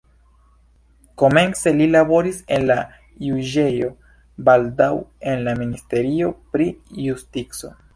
[1.21, 2.79] Komence li laboris en la
[3.29, 3.93] juĝejo,
[4.51, 4.93] baldaŭ
[5.35, 6.73] en la ministerio pri
[7.11, 7.77] justico.